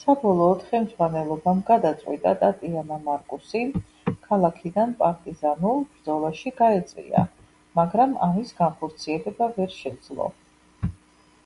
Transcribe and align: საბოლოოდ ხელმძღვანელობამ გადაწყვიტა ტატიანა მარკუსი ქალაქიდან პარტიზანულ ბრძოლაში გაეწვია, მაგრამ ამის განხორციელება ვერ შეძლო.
საბოლოოდ 0.00 0.60
ხელმძღვანელობამ 0.66 1.62
გადაწყვიტა 1.70 2.34
ტატიანა 2.42 2.98
მარკუსი 3.06 3.62
ქალაქიდან 4.28 4.92
პარტიზანულ 5.00 5.82
ბრძოლაში 5.96 6.54
გაეწვია, 6.62 7.24
მაგრამ 7.80 8.16
ამის 8.28 8.54
განხორციელება 8.62 9.50
ვერ 9.58 9.74
შეძლო. 9.80 10.30